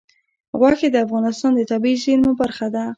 غوښې 0.59 0.87
د 0.91 0.97
افغانستان 1.05 1.51
د 1.55 1.61
طبیعي 1.71 1.97
زیرمو 2.03 2.31
برخه 2.41 2.67
ده. 2.75 2.83